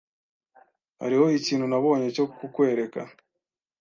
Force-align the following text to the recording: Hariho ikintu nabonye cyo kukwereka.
Hariho 1.01 1.25
ikintu 1.39 1.65
nabonye 1.67 2.07
cyo 2.15 2.25
kukwereka. 2.39 3.01